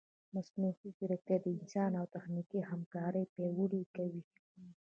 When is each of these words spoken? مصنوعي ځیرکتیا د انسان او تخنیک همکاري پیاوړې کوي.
مصنوعي 0.35 0.89
ځیرکتیا 0.97 1.37
د 1.41 1.45
انسان 1.57 1.91
او 1.99 2.05
تخنیک 2.15 2.49
همکاري 2.71 3.23
پیاوړې 3.33 3.81
کوي. 3.95 4.21